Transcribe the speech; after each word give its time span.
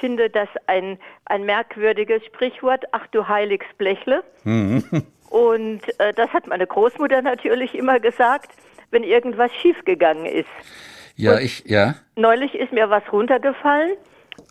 finde 0.00 0.30
das 0.30 0.48
ein, 0.66 0.98
ein 1.26 1.44
merkwürdiges 1.44 2.24
Sprichwort, 2.26 2.84
ach 2.92 3.06
du 3.08 3.28
heiliges 3.28 3.68
Blechle. 3.78 4.22
Mhm. 4.44 4.84
Und 5.30 5.82
äh, 5.98 6.12
das 6.14 6.30
hat 6.32 6.46
meine 6.46 6.66
Großmutter 6.66 7.20
natürlich 7.22 7.74
immer 7.74 7.98
gesagt, 8.00 8.52
wenn 8.90 9.02
irgendwas 9.02 9.50
schiefgegangen 9.60 10.26
ist. 10.26 10.48
Ja, 11.16 11.32
und 11.32 11.42
ich, 11.42 11.64
ja. 11.66 11.94
Neulich 12.14 12.54
ist 12.54 12.72
mir 12.72 12.90
was 12.90 13.02
runtergefallen 13.12 13.96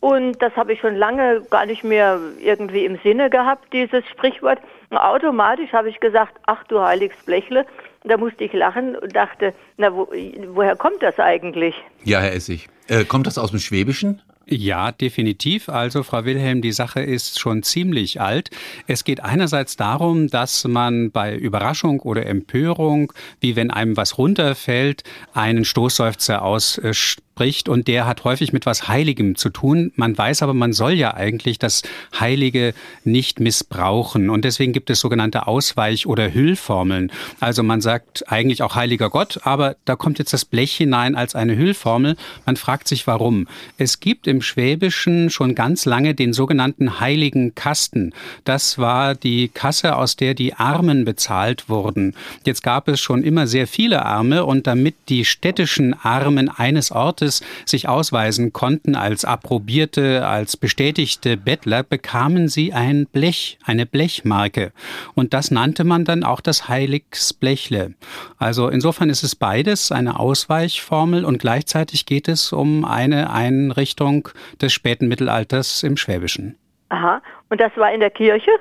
und 0.01 0.41
das 0.41 0.55
habe 0.55 0.73
ich 0.73 0.79
schon 0.79 0.95
lange 0.95 1.41
gar 1.49 1.65
nicht 1.65 1.83
mehr 1.83 2.19
irgendwie 2.39 2.85
im 2.85 2.99
Sinne 3.03 3.29
gehabt, 3.29 3.71
dieses 3.71 4.03
Sprichwort. 4.09 4.59
Und 4.89 4.97
automatisch 4.97 5.71
habe 5.73 5.89
ich 5.89 5.99
gesagt, 5.99 6.33
ach 6.45 6.63
du 6.65 6.81
heiliges 6.81 7.17
Blechle. 7.25 7.65
Da 8.03 8.17
musste 8.17 8.43
ich 8.43 8.53
lachen 8.53 8.95
und 8.95 9.15
dachte, 9.15 9.53
na, 9.77 9.93
wo, 9.93 10.07
woher 10.49 10.75
kommt 10.75 11.01
das 11.01 11.19
eigentlich? 11.19 11.75
Ja, 12.03 12.19
Herr 12.19 12.33
Essig. 12.33 12.67
Äh, 12.87 13.05
kommt 13.05 13.25
das 13.25 13.37
aus 13.37 13.51
dem 13.51 13.59
Schwäbischen? 13.59 14.21
Ja, 14.47 14.91
definitiv. 14.91 15.69
Also, 15.69 16.03
Frau 16.03 16.23
Wilhelm, 16.25 16.61
die 16.61 16.71
Sache 16.71 17.01
ist 17.01 17.39
schon 17.39 17.63
ziemlich 17.63 18.21
alt. 18.21 18.51
Es 18.85 19.03
geht 19.03 19.23
einerseits 19.23 19.75
darum, 19.75 20.27
dass 20.27 20.65
man 20.65 21.09
bei 21.11 21.35
Überraschung 21.35 21.99
oder 21.99 22.25
Empörung, 22.27 23.11
wie 23.39 23.55
wenn 23.55 23.71
einem 23.71 23.97
was 23.97 24.19
runterfällt, 24.19 25.03
einen 25.33 25.65
Stoßseufzer 25.65 26.43
ausspricht 26.43 27.24
spricht 27.35 27.67
und 27.67 27.89
der 27.89 28.07
hat 28.07 28.23
häufig 28.23 28.53
mit 28.53 28.65
was 28.65 28.87
Heiligem 28.87 29.35
zu 29.35 29.49
tun. 29.49 29.91
Man 29.97 30.17
weiß 30.17 30.41
aber, 30.41 30.53
man 30.53 30.71
soll 30.71 30.93
ja 30.93 31.15
eigentlich 31.15 31.59
das 31.59 31.81
Heilige 32.17 32.73
nicht 33.03 33.41
missbrauchen 33.41 34.29
und 34.29 34.45
deswegen 34.45 34.71
gibt 34.71 34.89
es 34.89 35.01
sogenannte 35.01 35.45
Ausweich- 35.45 36.07
oder 36.07 36.33
Hüllformeln. 36.33 37.11
Also 37.41 37.61
man 37.61 37.81
sagt 37.81 38.31
eigentlich 38.31 38.63
auch 38.63 38.75
heiliger 38.75 39.09
Gott, 39.09 39.41
aber 39.43 39.75
da 39.83 39.97
kommt 39.97 40.17
jetzt 40.17 40.31
das 40.31 40.45
Blech 40.45 40.77
hinein 40.77 41.15
als 41.15 41.35
eine 41.35 41.57
Hüllformel. 41.57 42.15
Man 42.45 42.55
fragt 42.55 42.87
sich 42.87 43.05
warum. 43.05 43.49
Es 43.77 43.99
gibt 43.99 44.27
im 44.27 44.41
Schwäbischen 44.41 45.29
schon 45.29 45.55
ganz 45.55 45.83
lange 45.83 46.15
den 46.15 46.31
sogenannten 46.31 47.01
heiligen 47.01 47.53
Kasten. 47.53 48.13
Das 48.45 48.77
war 48.77 49.13
die 49.13 49.49
Kasse, 49.49 49.97
aus 49.97 50.15
der 50.15 50.35
die 50.35 50.53
Armen 50.53 51.03
bezahlt 51.03 51.67
wurden. 51.67 52.15
Jetzt 52.45 52.63
gab 52.63 52.87
es 52.87 53.01
schon 53.01 53.23
immer 53.23 53.45
sehr 53.45 53.67
viele 53.67 54.05
Arme 54.05 54.45
und 54.45 54.67
damit 54.67 54.95
die 55.09 55.25
städtischen 55.25 55.93
Armen 56.01 56.47
eines 56.47 56.93
Ortes 56.93 57.24
Staates 57.25 57.41
sich 57.65 57.87
ausweisen 57.87 58.53
konnten 58.53 58.95
als 58.95 59.25
approbierte, 59.25 60.25
als 60.27 60.57
bestätigte 60.57 61.37
Bettler, 61.37 61.83
bekamen 61.83 62.47
sie 62.47 62.73
ein 62.73 63.07
Blech, 63.07 63.57
eine 63.65 63.85
Blechmarke. 63.85 64.71
Und 65.13 65.33
das 65.33 65.51
nannte 65.51 65.83
man 65.83 66.05
dann 66.05 66.23
auch 66.23 66.41
das 66.41 66.67
Heiligsblechle. 66.67 67.93
Also 68.37 68.69
insofern 68.69 69.09
ist 69.09 69.23
es 69.23 69.35
beides 69.35 69.91
eine 69.91 70.19
Ausweichformel 70.19 71.25
und 71.25 71.39
gleichzeitig 71.39 72.05
geht 72.05 72.27
es 72.27 72.53
um 72.53 72.85
eine 72.85 73.31
Einrichtung 73.31 74.29
des 74.61 74.73
späten 74.73 75.07
Mittelalters 75.07 75.83
im 75.83 75.97
Schwäbischen. 75.97 76.57
Aha. 76.89 77.21
Und 77.49 77.59
das 77.59 77.71
war 77.77 77.93
in 77.93 77.99
der 77.99 78.11
Kirche? 78.11 78.51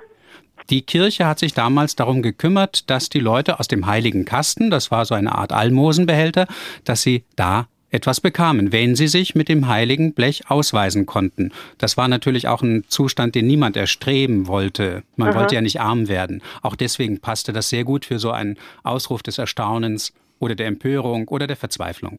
Die 0.70 0.82
Kirche 0.82 1.26
hat 1.26 1.38
sich 1.38 1.52
damals 1.52 1.94
darum 1.94 2.22
gekümmert, 2.22 2.88
dass 2.88 3.10
die 3.10 3.20
Leute 3.20 3.60
aus 3.60 3.68
dem 3.68 3.86
heiligen 3.86 4.24
Kasten, 4.24 4.70
das 4.70 4.90
war 4.90 5.04
so 5.04 5.14
eine 5.14 5.34
Art 5.34 5.52
Almosenbehälter, 5.52 6.46
dass 6.84 7.02
sie 7.02 7.24
da 7.36 7.66
etwas 7.94 8.20
bekamen, 8.20 8.72
wenn 8.72 8.96
sie 8.96 9.06
sich 9.06 9.36
mit 9.36 9.48
dem 9.48 9.68
heiligen 9.68 10.14
Blech 10.14 10.50
ausweisen 10.50 11.06
konnten. 11.06 11.52
Das 11.78 11.96
war 11.96 12.08
natürlich 12.08 12.48
auch 12.48 12.60
ein 12.60 12.84
Zustand, 12.88 13.36
den 13.36 13.46
niemand 13.46 13.76
erstreben 13.76 14.48
wollte. 14.48 15.04
Man 15.14 15.28
Aha. 15.28 15.38
wollte 15.38 15.54
ja 15.54 15.60
nicht 15.60 15.80
arm 15.80 16.08
werden. 16.08 16.42
Auch 16.60 16.74
deswegen 16.74 17.20
passte 17.20 17.52
das 17.52 17.68
sehr 17.68 17.84
gut 17.84 18.04
für 18.04 18.18
so 18.18 18.32
einen 18.32 18.56
Ausruf 18.82 19.22
des 19.22 19.38
Erstaunens 19.38 20.12
oder 20.40 20.56
der 20.56 20.66
Empörung 20.66 21.28
oder 21.28 21.46
der 21.46 21.56
Verzweiflung. 21.56 22.18